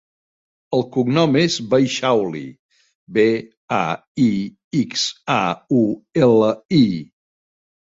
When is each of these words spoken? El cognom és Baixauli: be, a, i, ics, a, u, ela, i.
El 0.77 0.85
cognom 0.95 1.37
és 1.41 1.57
Baixauli: 1.73 2.43
be, 3.19 3.29
a, 3.83 3.85
i, 4.27 4.29
ics, 4.83 5.09
a, 5.39 5.41
u, 5.85 5.89
ela, 6.29 6.55
i. 6.85 6.87